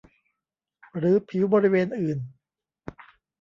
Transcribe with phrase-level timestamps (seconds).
[0.97, 2.19] หรือผิวบริเวณอื่น